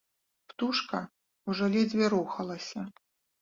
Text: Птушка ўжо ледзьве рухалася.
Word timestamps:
Птушка 0.53 1.01
ўжо 1.51 1.69
ледзьве 1.75 2.05
рухалася. 2.15 2.81